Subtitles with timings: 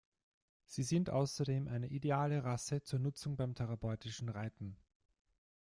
[0.65, 4.75] Sie sind außerdem eine ideale Rasse zur Nutzung beim Therapeutischen Reiten.